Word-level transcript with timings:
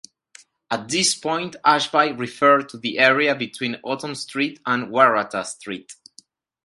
At 0.71 0.89
this 0.89 1.13
point, 1.13 1.57
Ashby 1.63 2.11
referred 2.13 2.69
to 2.69 2.79
the 2.79 2.97
area 2.97 3.35
between 3.35 3.75
Autumn 3.83 4.15
Street 4.15 4.59
and 4.65 4.87
Waratah 4.87 5.45
Street. 5.45 5.93